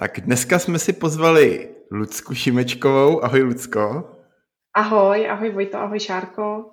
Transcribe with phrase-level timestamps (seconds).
[0.00, 3.24] Tak dneska jsme si pozvali Lucku Šimečkovou.
[3.24, 4.10] Ahoj Lucko.
[4.74, 6.64] Ahoj, ahoj Vojto, ahoj Šárko.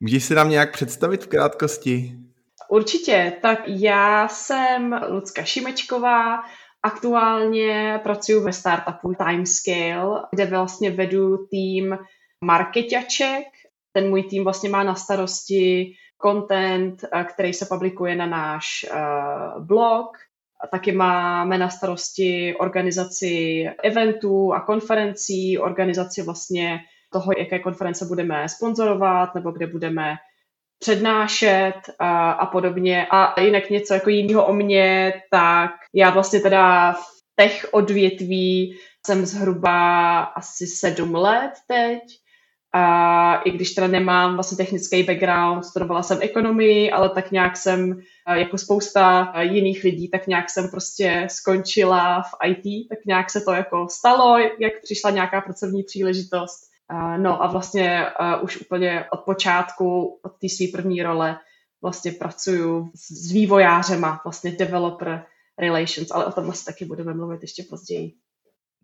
[0.00, 2.12] Můžeš si nám nějak představit v krátkosti?
[2.70, 6.42] Určitě, tak já jsem Lucka Šimečková,
[6.82, 11.98] aktuálně pracuji ve startupu Timescale, kde vlastně vedu tým
[12.44, 13.44] marketaček.
[13.92, 19.66] Ten můj tým vlastně má na starosti content, který se publikuje na náš uh,
[20.62, 26.80] blog, Taky máme na starosti organizaci eventů a konferencí, organizaci vlastně
[27.12, 30.16] toho, jaké konference budeme sponzorovat nebo kde budeme
[30.78, 33.06] přednášet a, a podobně.
[33.10, 39.26] A jinak něco jako jiného o mě, tak já vlastně teda v tech odvětví jsem
[39.26, 42.21] zhruba asi sedm let teď
[42.74, 48.00] a i když teda nemám vlastně technický background, studovala jsem ekonomii, ale tak nějak jsem,
[48.34, 53.52] jako spousta jiných lidí, tak nějak jsem prostě skončila v IT, tak nějak se to
[53.52, 56.72] jako stalo, jak přišla nějaká pracovní příležitost.
[57.16, 58.06] No a vlastně
[58.42, 61.38] už úplně od počátku, od té své první role,
[61.82, 65.24] vlastně pracuju s vývojářema, vlastně developer
[65.58, 68.12] relations, ale o tom asi taky budeme mluvit ještě později.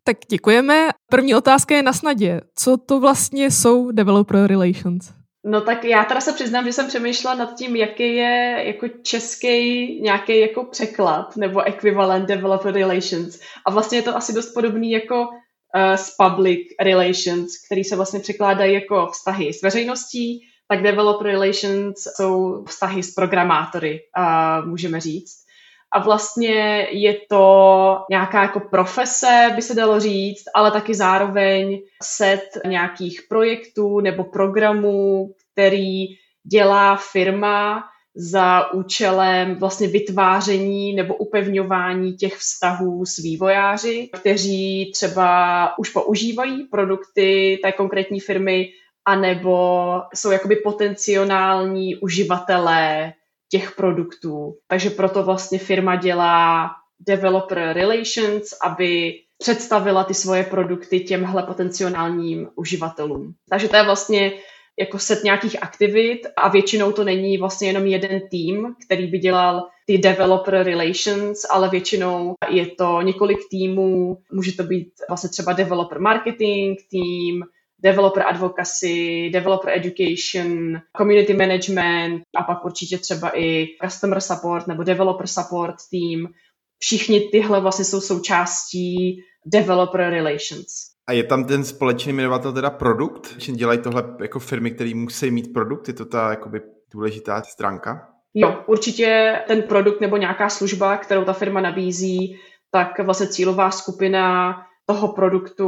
[0.08, 0.88] Tak děkujeme.
[1.10, 2.40] První otázka je na snadě.
[2.54, 5.12] Co to vlastně jsou developer relations?
[5.44, 10.00] No tak já teda se přiznám, že jsem přemýšlela nad tím, jaký je jako český
[10.02, 13.40] nějaký jako překlad nebo ekvivalent developer relations.
[13.66, 18.20] A vlastně je to asi dost podobný jako uh, s public relations, který se vlastně
[18.20, 25.47] překládají jako vztahy s veřejností, tak developer relations jsou vztahy s programátory, uh, můžeme říct
[25.92, 32.44] a vlastně je to nějaká jako profese, by se dalo říct, ale taky zároveň set
[32.66, 36.06] nějakých projektů nebo programů, který
[36.44, 37.84] dělá firma
[38.14, 47.58] za účelem vlastně vytváření nebo upevňování těch vztahů s vývojáři, kteří třeba už používají produkty
[47.62, 48.68] té konkrétní firmy,
[49.04, 53.12] anebo jsou jakoby potenciální uživatelé
[53.48, 54.54] těch produktů.
[54.66, 56.70] Takže proto vlastně firma dělá
[57.00, 63.34] developer relations, aby představila ty svoje produkty těmhle potenciálním uživatelům.
[63.50, 64.32] Takže to je vlastně
[64.78, 69.68] jako set nějakých aktivit a většinou to není vlastně jenom jeden tým, který by dělal
[69.86, 76.00] ty developer relations, ale většinou je to několik týmů, může to být vlastně třeba developer
[76.00, 77.44] marketing tým,
[77.82, 85.26] developer advocacy, developer education, community management a pak určitě třeba i customer support nebo developer
[85.26, 86.32] support team.
[86.78, 90.66] Všichni tyhle vlastně jsou součástí developer relations.
[91.08, 93.34] A je tam ten společný jmenovatel teda produkt?
[93.38, 95.88] Že dělají tohle jako firmy, které musí mít produkt?
[95.88, 96.60] Je to ta jakoby
[96.92, 98.08] důležitá stránka?
[98.34, 102.36] Jo, určitě ten produkt nebo nějaká služba, kterou ta firma nabízí,
[102.70, 104.54] tak vlastně cílová skupina
[104.90, 105.66] toho produktu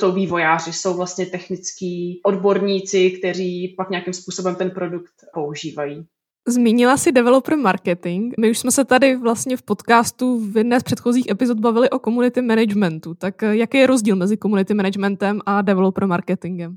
[0.00, 6.06] jsou vývojáři, jsou vlastně technický odborníci, kteří pak nějakým způsobem ten produkt používají.
[6.48, 8.34] Zmínila si developer marketing.
[8.38, 11.98] My už jsme se tady vlastně v podcastu v jedné z předchozích epizod bavili o
[11.98, 13.14] community managementu.
[13.14, 16.76] Tak eh, jaký je rozdíl mezi community managementem a developer marketingem?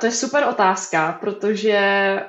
[0.00, 1.80] To je super otázka, protože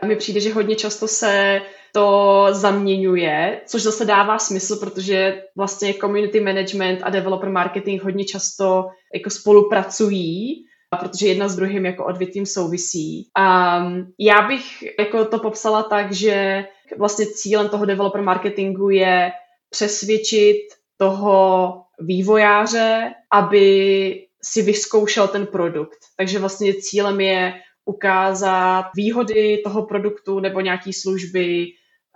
[0.07, 1.61] mi přijde, že hodně často se
[1.95, 8.85] to zaměňuje, což zase dává smysl, protože vlastně community management a developer marketing hodně často
[9.13, 13.27] jako spolupracují, protože jedna s druhým jako odvětvím souvisí.
[13.37, 13.77] A
[14.19, 16.65] já bych jako to popsala tak, že
[16.97, 19.31] vlastně cílem toho developer marketingu je
[19.69, 20.61] přesvědčit
[20.97, 25.99] toho vývojáře, aby si vyzkoušel ten produkt.
[26.17, 27.53] Takže vlastně cílem je
[27.85, 31.67] ukázat výhody toho produktu nebo nějaký služby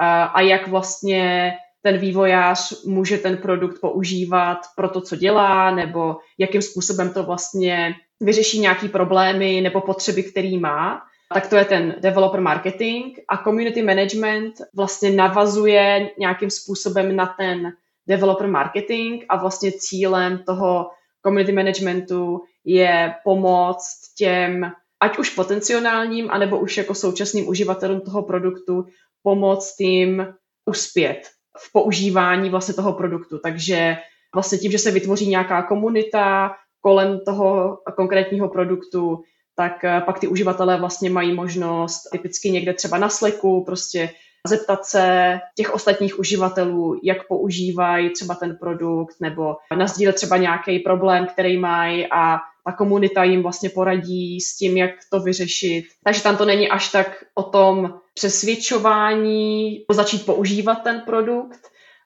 [0.06, 6.62] a jak vlastně ten vývojář může ten produkt používat pro to, co dělá, nebo jakým
[6.62, 11.02] způsobem to vlastně vyřeší nějaký problémy nebo potřeby, který má,
[11.34, 13.18] tak to je ten developer marketing.
[13.30, 17.72] A community management vlastně navazuje nějakým způsobem na ten
[18.08, 20.90] developer marketing a vlastně cílem toho
[21.26, 28.86] community managementu je pomoct těm, ať už potenciálním, anebo už jako současným uživatelům toho produktu,
[29.24, 30.34] pomoct jim
[30.66, 31.22] uspět
[31.58, 33.40] v používání vlastně toho produktu.
[33.40, 33.98] Takže
[34.34, 39.24] vlastně tím, že se vytvoří nějaká komunita kolem toho konkrétního produktu,
[39.56, 44.10] tak eh, pak ty uživatelé vlastně mají možnost typicky někde třeba na Slacku prostě
[44.48, 51.28] zeptat se těch ostatních uživatelů, jak používají třeba ten produkt, nebo nazdílet třeba nějaký problém,
[51.28, 55.86] který mají a ta komunita jim vlastně poradí s tím, jak to vyřešit.
[56.04, 61.60] Takže tam to není až tak o tom přesvědčování, začít používat ten produkt,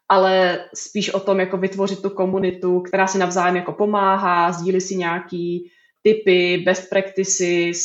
[0.10, 4.95] ale spíš o tom, jako vytvořit tu komunitu, která si navzájem jako pomáhá, sdílí si
[4.95, 5.71] nějaký
[6.01, 7.80] typy, best practices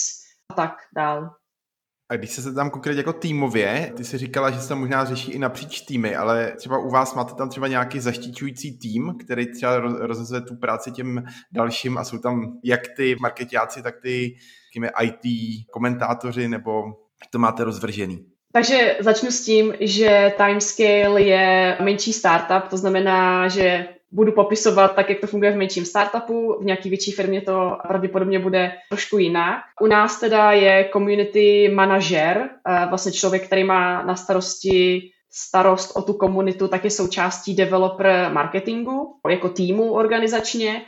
[0.52, 1.30] a tak dál.
[2.10, 5.32] A když se tam konkrétně jako týmově, ty jsi říkala, že se tam možná řeší
[5.32, 9.78] i napříč týmy, ale třeba u vás máte tam třeba nějaký zaštiťující tým, který třeba
[9.78, 14.36] rozhazuje tu práci těm dalším a jsou tam jak ty marketiáci, tak ty
[15.02, 15.22] IT
[15.72, 16.82] komentátoři, nebo
[17.30, 18.24] to máte rozvržený?
[18.52, 25.10] Takže začnu s tím, že Timescale je menší startup, to znamená, že budu popisovat tak,
[25.10, 29.60] jak to funguje v menším startupu, v nějaký větší firmě to pravděpodobně bude trošku jinak.
[29.80, 36.02] U nás teda je community manažer, eh, vlastně člověk, který má na starosti starost o
[36.02, 40.82] tu komunitu, tak je součástí developer marketingu, jako týmu organizačně,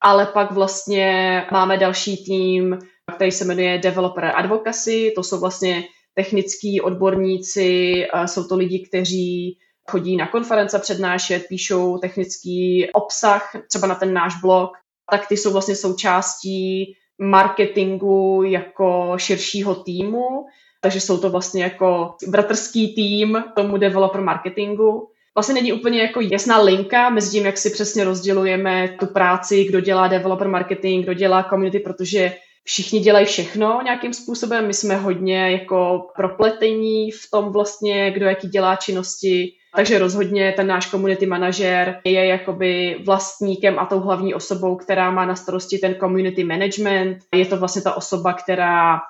[0.00, 2.78] ale pak vlastně máme další tým,
[3.16, 7.92] který se jmenuje Developer Advocacy, to jsou vlastně technický odborníci,
[8.26, 9.58] jsou to lidi, kteří
[9.90, 14.70] chodí na konference přednášet, píšou technický obsah, třeba na ten náš blog,
[15.10, 20.46] tak ty jsou vlastně součástí marketingu jako širšího týmu,
[20.80, 25.08] takže jsou to vlastně jako bratrský tým tomu developer marketingu.
[25.34, 29.80] Vlastně není úplně jako jasná linka mezi tím, jak si přesně rozdělujeme tu práci, kdo
[29.80, 32.36] dělá developer marketing, kdo dělá community, protože
[32.70, 34.66] všichni dělají všechno nějakým způsobem.
[34.66, 39.52] My jsme hodně jako propletení v tom vlastně, kdo jaký dělá činnosti.
[39.76, 45.26] Takže rozhodně ten náš community manažer je jakoby vlastníkem a tou hlavní osobou, která má
[45.26, 47.18] na starosti ten community management.
[47.34, 49.00] Je to vlastně ta osoba, která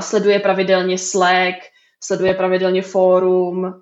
[0.00, 1.56] sleduje pravidelně Slack,
[2.04, 3.72] sleduje pravidelně fórum, uh,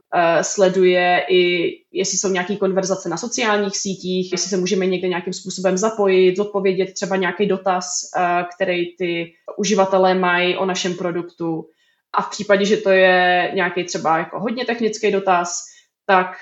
[0.43, 5.79] sleduje i, jestli jsou nějaké konverzace na sociálních sítích, jestli se můžeme někde nějakým způsobem
[5.79, 8.23] zapojit, zodpovědět třeba nějaký dotaz, uh,
[8.57, 11.67] který ty uživatelé mají o našem produktu.
[12.13, 15.65] A v případě, že to je nějaký třeba jako hodně technický dotaz,
[16.07, 16.37] tak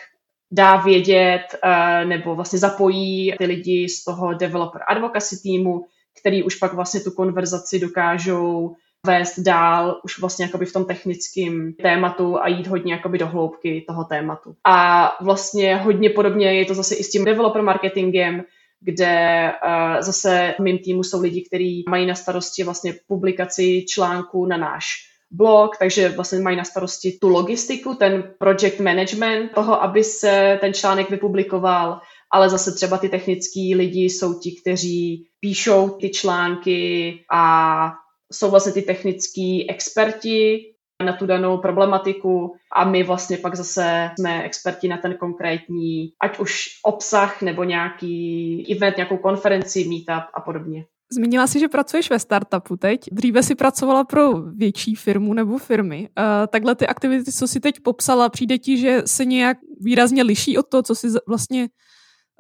[0.51, 5.85] dá vědět uh, nebo vlastně zapojí ty lidi z toho developer advocacy týmu,
[6.21, 11.73] který už pak vlastně tu konverzaci dokážou vést dál už vlastně jakoby v tom technickém
[11.83, 14.55] tématu a jít hodně jakoby do hloubky toho tématu.
[14.67, 18.43] A vlastně hodně podobně je to zase i s tím developer marketingem,
[18.81, 24.47] kde uh, zase v mým týmu jsou lidi, kteří mají na starosti vlastně publikaci článku
[24.47, 24.87] na náš
[25.31, 30.75] blog, takže vlastně mají na starosti tu logistiku, ten project management toho, aby se ten
[30.75, 32.01] článek vypublikoval,
[32.33, 37.93] ale zase třeba ty technický lidi jsou ti, kteří píšou ty články a
[38.33, 40.61] jsou vlastně ty technický experti
[41.05, 46.39] na tu danou problematiku a my vlastně pak zase jsme experti na ten konkrétní, ať
[46.39, 50.85] už obsah nebo nějaký event, nějakou konferenci, meetup a podobně.
[51.13, 53.01] Zmínila si, že pracuješ ve startupu teď.
[53.13, 56.09] Dříve si pracovala pro větší firmu nebo firmy.
[56.19, 60.59] Uh, takhle ty aktivity, co si teď popsala, přijde ti, že se nějak výrazně liší
[60.59, 61.69] od toho, co jsi vlastně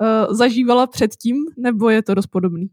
[0.02, 2.68] uh, zažívala předtím, nebo je to dost podobný?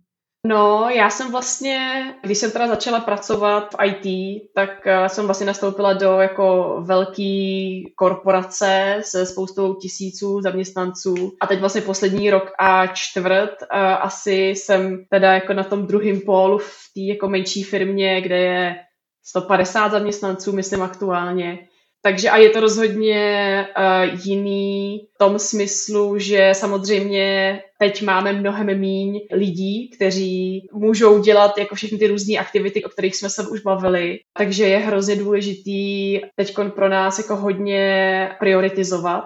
[0.47, 5.45] No, já jsem vlastně, když jsem teda začala pracovat v IT, tak uh, jsem vlastně
[5.45, 12.87] nastoupila do jako velký korporace se spoustou tisíců zaměstnanců a teď vlastně poslední rok a
[12.87, 18.21] čtvrt uh, asi jsem teda jako na tom druhém pólu v té jako menší firmě,
[18.21, 18.75] kde je
[19.23, 21.67] 150 zaměstnanců, myslím aktuálně.
[22.05, 28.79] Takže a je to rozhodně uh, jiný v tom smyslu, že samozřejmě teď máme mnohem
[28.79, 33.61] míň lidí, kteří můžou dělat jako všechny ty různé aktivity, o kterých jsme se už
[33.61, 34.19] bavili.
[34.37, 39.25] Takže je hrozně důležitý teď pro nás jako hodně prioritizovat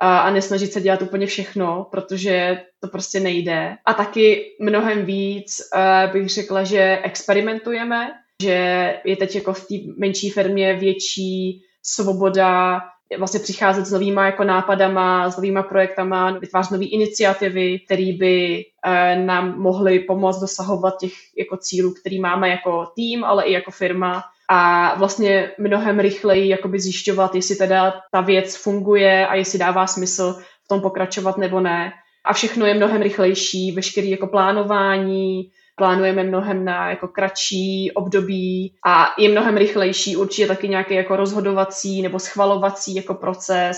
[0.00, 3.76] a, a nesnažit se dělat úplně všechno, protože to prostě nejde.
[3.86, 8.10] A taky mnohem víc uh, bych řekla, že experimentujeme,
[8.42, 12.80] že je teď jako v té menší firmě větší svoboda
[13.18, 19.16] vlastně přicházet s novýma jako nápadama, s novýma projektama, vytvářet nové iniciativy, které by eh,
[19.16, 24.22] nám mohly pomoct dosahovat těch jako cílů, který máme jako tým, ale i jako firma
[24.52, 30.32] a vlastně mnohem rychleji jakoby zjišťovat, jestli teda ta věc funguje a jestli dává smysl
[30.64, 31.92] v tom pokračovat nebo ne.
[32.24, 39.14] A všechno je mnohem rychlejší, veškerý jako plánování, plánujeme mnohem na jako kratší období a
[39.18, 43.76] je mnohem rychlejší určitě taky nějaký jako rozhodovací nebo schvalovací jako proces,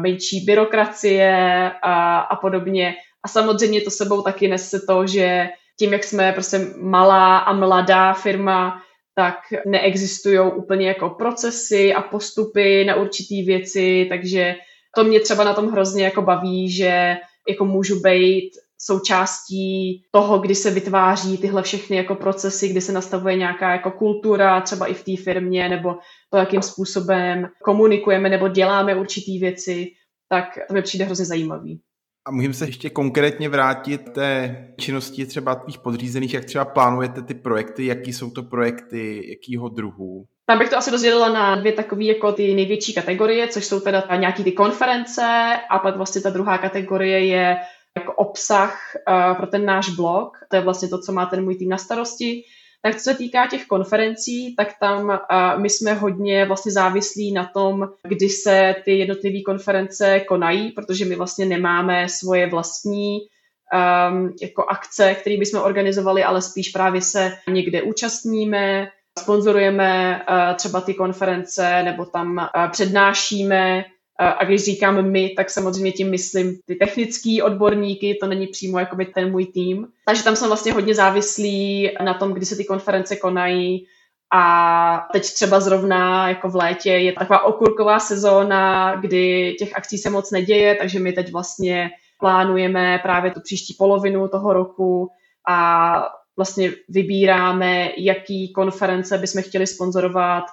[0.00, 2.94] menší byrokracie a, a podobně.
[3.24, 5.48] A samozřejmě to sebou taky nese to, že
[5.78, 8.82] tím, jak jsme prostě malá a mladá firma,
[9.14, 14.54] tak neexistují úplně jako procesy a postupy na určitý věci, takže
[14.96, 17.16] to mě třeba na tom hrozně jako baví, že
[17.48, 18.50] jako můžu být
[18.84, 24.60] součástí toho, kdy se vytváří tyhle všechny jako procesy, kdy se nastavuje nějaká jako kultura,
[24.60, 25.94] třeba i v té firmě, nebo
[26.30, 29.86] to, jakým způsobem komunikujeme nebo děláme určitý věci,
[30.28, 31.80] tak to mi přijde hrozně zajímavý.
[32.26, 37.34] A můžeme se ještě konkrétně vrátit té činnosti třeba tvých podřízených, jak třeba plánujete ty
[37.34, 40.24] projekty, jaký jsou to projekty, jakýho druhu?
[40.46, 44.16] Tam bych to asi rozdělila na dvě takové jako ty největší kategorie, což jsou teda
[44.16, 45.22] nějaký ty konference
[45.70, 47.56] a pak vlastně ta druhá kategorie je
[47.98, 50.38] jako obsah uh, pro ten náš blog.
[50.48, 52.44] To je vlastně to, co má ten můj tým na starosti.
[52.82, 57.44] Tak co se týká těch konferencí, tak tam uh, my jsme hodně vlastně závislí na
[57.44, 64.64] tom, kdy se ty jednotlivé konference konají, protože my vlastně nemáme svoje vlastní um, jako
[64.64, 71.82] akce, které bychom organizovali, ale spíš právě se někde účastníme, sponzorujeme uh, třeba ty konference
[71.82, 73.84] nebo tam uh, přednášíme
[74.18, 79.06] a když říkám my, tak samozřejmě tím myslím ty technický odborníky, to není přímo jakoby
[79.06, 79.86] ten můj tým.
[80.06, 83.86] Takže tam jsem vlastně hodně závislý na tom, kdy se ty konference konají.
[84.34, 90.10] A teď třeba zrovna jako v létě je taková okurková sezóna, kdy těch akcí se
[90.10, 91.90] moc neděje, takže my teď vlastně
[92.20, 95.08] plánujeme právě tu příští polovinu toho roku
[95.48, 95.92] a
[96.36, 100.44] vlastně vybíráme, jaký konference bychom chtěli sponzorovat,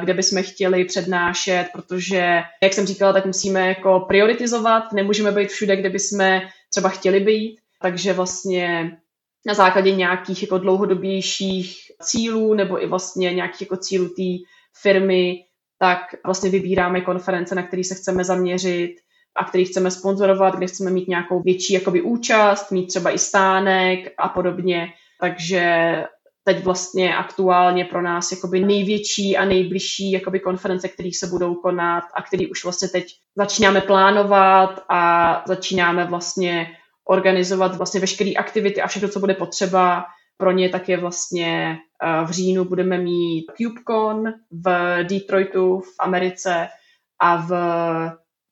[0.00, 5.76] kde bychom chtěli přednášet, protože, jak jsem říkala, tak musíme jako prioritizovat, nemůžeme být všude,
[5.76, 8.96] kde bychom třeba chtěli být, takže vlastně
[9.46, 14.44] na základě nějakých jako dlouhodobějších cílů nebo i vlastně nějakých jako cílů té
[14.82, 15.44] firmy,
[15.78, 18.94] tak vlastně vybíráme konference, na které se chceme zaměřit
[19.36, 24.14] a který chceme sponzorovat, kde chceme mít nějakou větší jakoby účast, mít třeba i stánek
[24.18, 24.88] a podobně.
[25.20, 26.04] Takže
[26.48, 32.04] teď vlastně aktuálně pro nás jakoby největší a nejbližší jakoby konference, které se budou konat
[32.14, 36.66] a které už vlastně teď začínáme plánovat a začínáme vlastně
[37.08, 40.04] organizovat vlastně veškeré aktivity a všechno, co bude potřeba
[40.36, 44.32] pro ně, tak je vlastně eh, v říjnu budeme mít CubeCon
[44.64, 46.68] v Detroitu v Americe
[47.20, 47.52] a v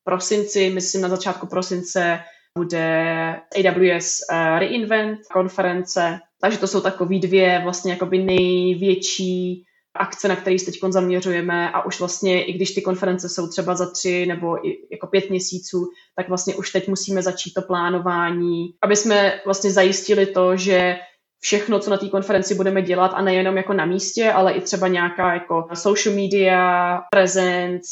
[0.04, 2.20] prosinci, myslím na začátku prosince,
[2.58, 10.36] bude AWS eh, Reinvent konference, takže to jsou takové dvě vlastně jakoby největší akce, na
[10.36, 11.70] které se teď zaměřujeme.
[11.70, 15.30] A už vlastně, i když ty konference jsou třeba za tři nebo i jako pět
[15.30, 15.86] měsíců,
[16.16, 20.96] tak vlastně už teď musíme začít to plánování, aby jsme vlastně zajistili to, že
[21.40, 24.88] všechno, co na té konferenci budeme dělat a nejenom jako na místě, ale i třeba
[24.88, 27.88] nějaká jako social media, presence,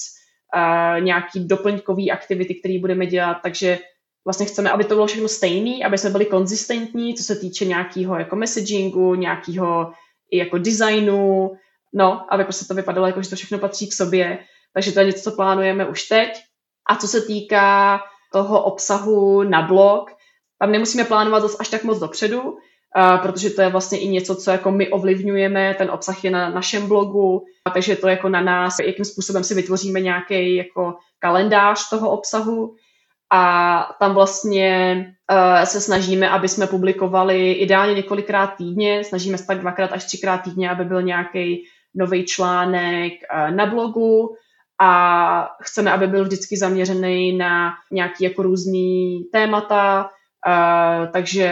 [0.57, 3.79] uh, nějaký doplňkový aktivity, které budeme dělat, takže
[4.25, 8.19] vlastně chceme, aby to bylo všechno stejné, aby jsme byli konzistentní, co se týče nějakého
[8.19, 9.93] jako messagingu, nějakého
[10.31, 11.53] i jako designu,
[11.95, 14.39] no, aby prostě to vypadalo jako, že to všechno patří k sobě.
[14.75, 16.43] Takže to je něco, co plánujeme už teď.
[16.91, 18.01] A co se týká
[18.33, 20.11] toho obsahu na blog,
[20.59, 22.59] tam nemusíme plánovat zase až tak moc dopředu, uh,
[23.23, 26.89] protože to je vlastně i něco, co jako my ovlivňujeme, ten obsah je na našem
[26.89, 32.75] blogu, takže to jako na nás, jakým způsobem si vytvoříme nějaký jako kalendář toho obsahu
[33.33, 34.97] a tam vlastně
[35.33, 40.39] uh, se snažíme, aby jsme publikovali ideálně několikrát týdně, snažíme se tak dvakrát až třikrát
[40.39, 41.65] týdně, aby byl nějaký
[41.95, 44.37] nový článek uh, na blogu.
[44.81, 50.11] A chceme, aby byl vždycky zaměřený na nějaký jako různý témata,
[50.47, 51.51] Uh, takže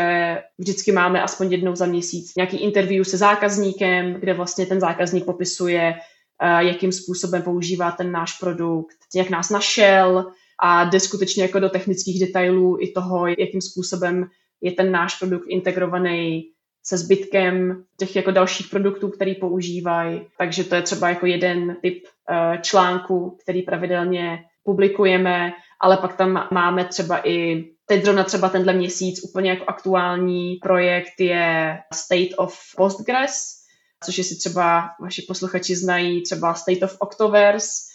[0.58, 5.94] vždycky máme aspoň jednou za měsíc nějaký interview se zákazníkem, kde vlastně ten zákazník popisuje,
[6.42, 10.32] uh, jakým způsobem používá ten náš produkt, jak nás našel,
[10.64, 14.26] a jde skutečně jako do technických detailů i toho, jakým způsobem
[14.60, 16.44] je ten náš produkt integrovaný
[16.84, 20.26] se zbytkem těch jako dalších produktů, který používají.
[20.38, 26.48] Takže to je třeba jako jeden typ uh, článku, který pravidelně publikujeme, ale pak tam
[26.52, 32.58] máme třeba i teď zrovna třeba tenhle měsíc úplně jako aktuální projekt je State of
[32.76, 33.62] Postgres,
[34.04, 37.91] což jestli třeba vaši posluchači znají třeba State of Octoverse,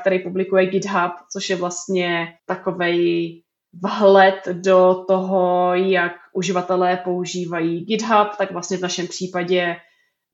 [0.00, 3.42] který publikuje GitHub, což je vlastně takovej
[3.82, 9.76] vhled do toho, jak uživatelé používají GitHub, tak vlastně v našem případě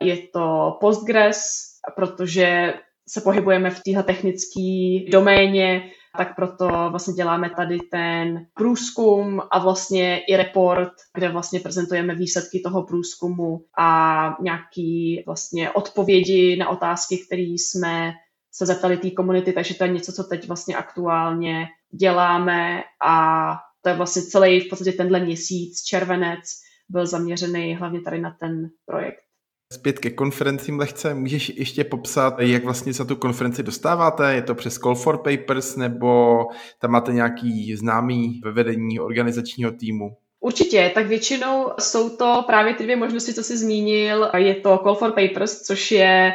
[0.03, 1.63] je to Postgres,
[1.97, 2.75] protože
[3.09, 10.19] se pohybujeme v téhle technické doméně, tak proto vlastně děláme tady ten průzkum a vlastně
[10.19, 17.43] i report, kde vlastně prezentujeme výsledky toho průzkumu a nějaký vlastně odpovědi na otázky, které
[17.43, 18.13] jsme
[18.57, 21.67] se zeptali té komunity, takže to je něco, co teď vlastně aktuálně
[22.01, 26.41] děláme a to je vlastně celý v podstatě tenhle měsíc, červenec,
[26.89, 29.21] byl zaměřený hlavně tady na ten projekt.
[29.73, 34.35] Zpět ke konferencím lehce, můžeš ještě popsat, jak vlastně za tu konferenci dostáváte?
[34.35, 36.39] Je to přes Call for Papers nebo
[36.81, 40.17] tam máte nějaký známý ve vedení organizačního týmu?
[40.41, 44.31] Určitě, tak většinou jsou to právě ty dvě možnosti, co jsi zmínil.
[44.37, 46.33] Je to Call for Papers, což je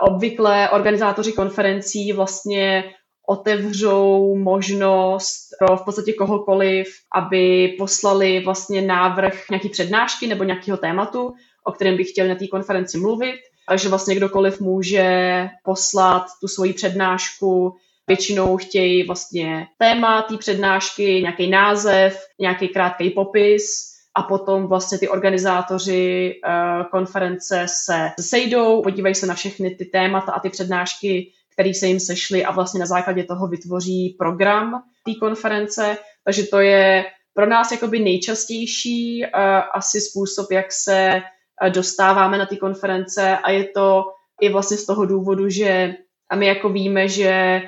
[0.00, 2.84] obvykle organizátoři konferencí vlastně
[3.28, 11.34] otevřou možnost pro v podstatě kohokoliv, aby poslali vlastně návrh nějaký přednášky nebo nějakého tématu
[11.64, 13.40] o kterém bych chtěl na té konferenci mluvit.
[13.68, 17.76] Takže vlastně kdokoliv může poslat tu svoji přednášku.
[18.06, 25.08] Většinou chtějí vlastně téma té přednášky, nějaký název, nějaký krátký popis a potom vlastně ty
[25.08, 31.74] organizátoři uh, konference se sejdou, podívají se na všechny ty témata a ty přednášky, které
[31.74, 35.98] se jim sešly a vlastně na základě toho vytvoří program té konference.
[36.24, 37.04] Takže to je
[37.34, 39.40] pro nás jakoby nejčastější uh,
[39.74, 41.22] asi způsob, jak se
[41.68, 44.04] dostáváme na ty konference a je to
[44.40, 45.94] i vlastně z toho důvodu, že
[46.30, 47.62] a my jako víme, že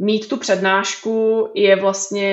[0.00, 2.32] mít tu přednášku je vlastně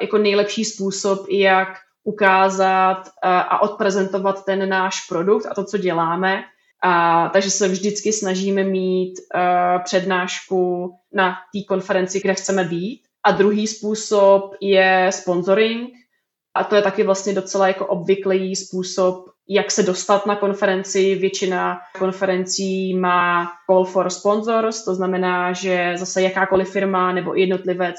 [0.00, 1.68] jako nejlepší způsob, jak
[2.06, 6.44] ukázat a odprezentovat ten náš produkt a to, co děláme.
[6.82, 13.02] A, takže se vždycky snažíme mít uh, přednášku na té konferenci, kde chceme být.
[13.24, 15.90] A druhý způsob je sponsoring.
[16.54, 21.14] A to je taky vlastně docela jako obvyklý způsob, jak se dostat na konferenci.
[21.14, 27.96] Většina konferencí má call for sponsors, to znamená, že zase jakákoliv firma nebo jednotlivec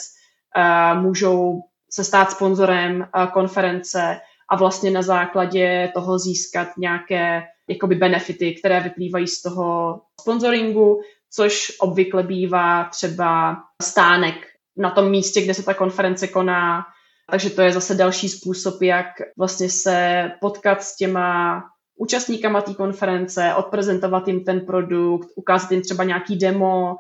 [0.58, 4.20] uh, můžou se stát sponzorem uh, konference
[4.50, 11.02] a vlastně na základě toho získat nějaké jakoby benefity, které vyplývají z toho sponsoringu,
[11.34, 14.36] což obvykle bývá třeba stánek
[14.78, 16.84] na tom místě, kde se ta konference koná,
[17.32, 21.64] takže to je zase další způsob, jak vlastně se potkat s těma
[21.98, 26.96] účastníkama té konference, odprezentovat jim ten produkt, ukázat jim třeba nějaký demo.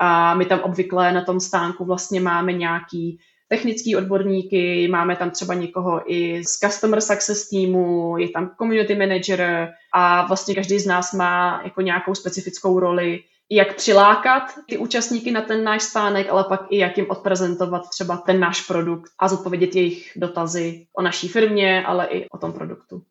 [0.00, 3.18] A my tam obvykle na tom stánku vlastně máme nějaký
[3.52, 9.68] technický odborníky, máme tam třeba někoho i z Customer Success týmu, je tam Community Manager
[9.94, 15.40] a vlastně každý z nás má jako nějakou specifickou roli jak přilákat ty účastníky na
[15.40, 19.76] ten náš stánek, ale pak i jak jim odprezentovat třeba ten náš produkt a zodpovědět
[19.76, 23.02] jejich dotazy o naší firmě, ale i o tom produktu.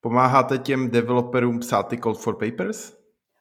[0.00, 2.92] Pomáháte těm developerům psát ty code for papers?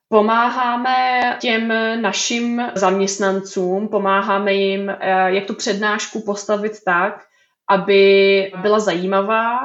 [0.09, 1.67] Pomáháme těm
[2.01, 7.25] našim zaměstnancům, pomáháme jim, eh, jak tu přednášku postavit tak,
[7.69, 9.59] aby byla zajímavá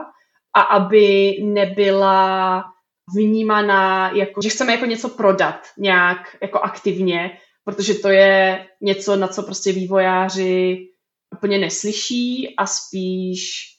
[0.57, 2.65] a aby nebyla
[3.17, 9.29] vnímaná jako, že chceme jako něco prodat nějak jako aktivně, protože to je něco, na
[9.29, 10.79] co prostě vývojáři
[11.37, 13.70] úplně neslyší a spíš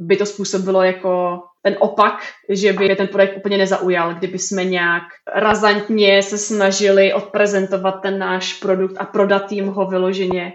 [0.00, 2.14] by to způsobilo jako ten opak,
[2.48, 5.02] že by ten projekt úplně nezaujal, kdyby jsme nějak
[5.36, 10.52] razantně se snažili odprezentovat ten náš produkt a prodat jim ho vyloženě.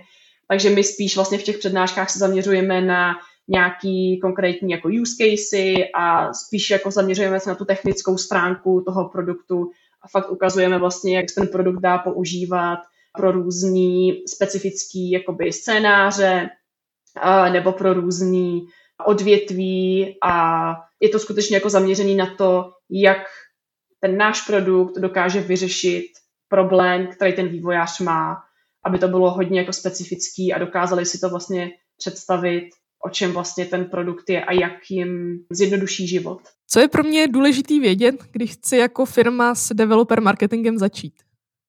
[0.47, 3.13] Takže my spíš vlastně v těch přednáškách se zaměřujeme na
[3.47, 9.09] nějaký konkrétní jako use casey a spíš jako zaměřujeme se na tu technickou stránku toho
[9.09, 9.69] produktu
[10.01, 12.79] a fakt ukazujeme vlastně, jak ten produkt dá používat
[13.17, 16.49] pro různý specifický jakoby scénáře
[17.51, 18.67] nebo pro různý
[19.05, 23.27] odvětví a je to skutečně jako zaměřený na to, jak
[23.99, 26.07] ten náš produkt dokáže vyřešit
[26.47, 28.43] problém, který ten vývojář má,
[28.85, 32.69] aby to bylo hodně jako specifický a dokázali si to vlastně představit
[33.05, 36.41] o čem vlastně ten produkt je a jak jim zjednoduší život.
[36.67, 41.13] Co je pro mě důležitý vědět, když chci jako firma s developer marketingem začít?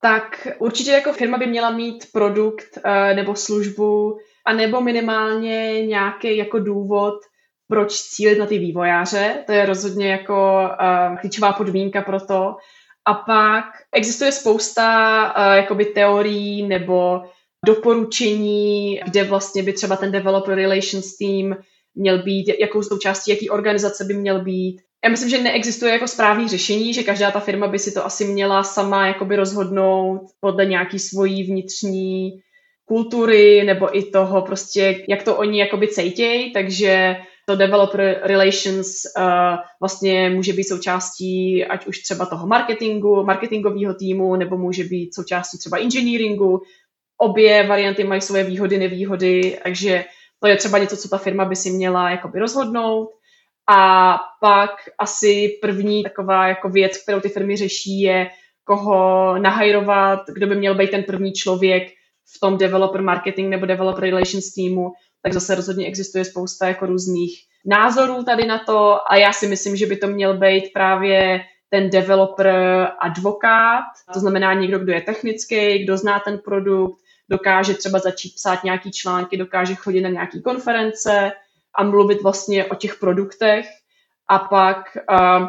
[0.01, 6.37] Tak určitě jako firma by měla mít produkt uh, nebo službu a nebo minimálně nějaký
[6.37, 7.15] jako důvod,
[7.69, 9.45] proč cílit na ty vývojáře.
[9.47, 10.69] To je rozhodně jako
[11.11, 12.57] uh, klíčová podmínka pro to.
[13.07, 14.87] A pak existuje spousta
[15.25, 17.23] uh, jakoby teorií nebo
[17.67, 21.57] doporučení, kde vlastně by třeba ten developer relations team
[21.95, 24.77] měl být, jakou součástí, jaký organizace by měl být.
[25.05, 28.25] já myslím, že neexistuje jako správný řešení, že každá ta firma by si to asi
[28.25, 32.31] měla sama jakoby rozhodnout podle nějaký svojí vnitřní
[32.87, 38.87] kultury nebo i toho prostě, jak to oni jakoby cejtějí, takže to developer relations
[39.19, 45.15] uh, vlastně může být součástí ať už třeba toho marketingu, marketingového týmu, nebo může být
[45.15, 46.63] součástí třeba engineeringu.
[47.19, 50.05] Obě varianty mají svoje výhody, nevýhody, takže
[50.41, 53.09] to je třeba něco, co ta firma by si měla jakoby rozhodnout.
[53.69, 58.31] A pak asi první taková jako věc, kterou ty firmy řeší, je
[58.65, 61.96] koho nahajrovat, kdo by měl být ten první člověk
[62.35, 67.41] v tom developer marketing nebo developer relations týmu, tak zase rozhodně existuje spousta jako různých
[67.67, 71.91] názorů tady na to a já si myslím, že by to měl být právě ten
[71.91, 72.49] developer
[72.99, 78.65] advokát, to znamená někdo, kdo je technický, kdo zná ten produkt, dokáže třeba začít psát
[78.65, 81.33] nějaký články, dokáže chodit na nějaké konference
[81.75, 83.67] a mluvit vlastně o těch produktech
[84.29, 85.49] a pak uh,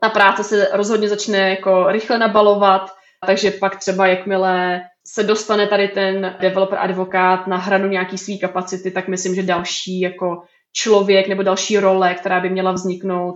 [0.00, 2.90] ta práce se rozhodně začne jako rychle nabalovat,
[3.26, 8.90] takže pak třeba jakmile se dostane tady ten developer advokát na hranu nějaký svý kapacity,
[8.90, 13.34] tak myslím, že další jako člověk nebo další role, která by měla vzniknout,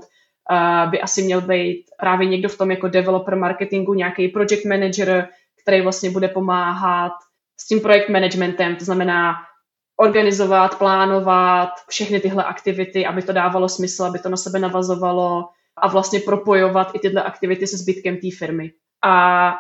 [0.51, 5.29] uh, by asi měl být právě někdo v tom jako developer marketingu, nějaký project manager,
[5.63, 7.13] který vlastně bude pomáhat
[7.61, 9.35] s tím projekt managementem, to znamená
[10.01, 15.45] organizovat, plánovat všechny tyhle aktivity, aby to dávalo smysl, aby to na sebe navazovalo
[15.77, 18.71] a vlastně propojovat i tyhle aktivity se zbytkem té firmy.
[19.05, 19.55] A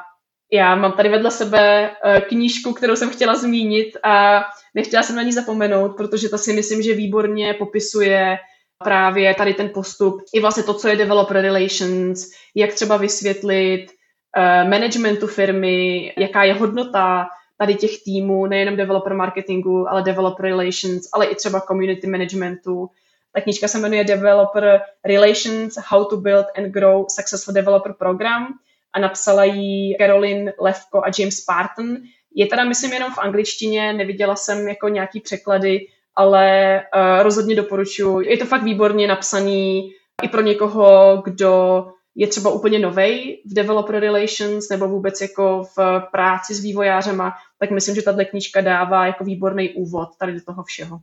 [0.54, 4.42] já mám tady vedle sebe eh, knížku, kterou jsem chtěla zmínit a
[4.74, 8.38] nechtěla jsem na ní zapomenout, protože ta si myslím, že výborně popisuje
[8.84, 14.70] právě tady ten postup i vlastně to, co je developer relations, jak třeba vysvětlit uh,
[14.70, 17.26] managementu firmy, jaká je hodnota
[17.58, 22.90] tady těch týmů, nejenom developer marketingu, ale developer relations, ale i třeba community managementu.
[23.32, 28.46] Ta knížka se jmenuje Developer Relations, How to Build and Grow Successful Developer Program
[28.94, 31.96] a napsala ji Caroline Levko a James Spartan.
[32.34, 38.20] Je teda, myslím, jenom v angličtině, neviděla jsem jako nějaký překlady, ale uh, rozhodně doporučuji.
[38.20, 39.90] Je to fakt výborně napsaný
[40.22, 46.02] i pro někoho, kdo je třeba úplně novej v developer relations nebo vůbec jako v
[46.12, 50.62] práci s vývojářema, tak myslím, že tato knížka dává jako výborný úvod tady do toho
[50.62, 50.98] všeho.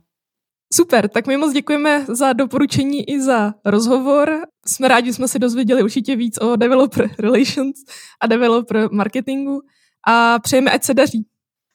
[0.74, 4.40] Super, tak my moc děkujeme za doporučení i za rozhovor.
[4.66, 7.76] Jsme rádi, že jsme se dozvěděli určitě víc o developer relations
[8.20, 9.60] a developer marketingu
[10.08, 11.26] a přejeme, ať se daří.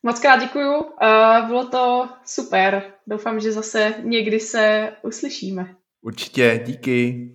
[0.03, 2.83] Moc krát děkuju, uh, bylo to super.
[3.07, 5.75] Doufám, že zase někdy se uslyšíme.
[6.01, 7.29] Určitě, díky.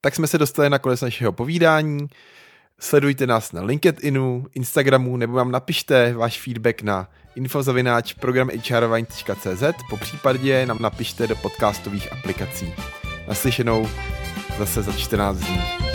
[0.00, 1.98] Tak jsme se dostali na konec našeho povídání.
[2.82, 10.66] Sledujte nás na LinkedInu, Instagramu nebo vám napište váš feedback na infozavináč programhrvine.cz po případě
[10.66, 12.74] nám napište do podcastových aplikací.
[13.28, 13.88] Naslyšenou
[14.58, 15.89] zase za 14 dní.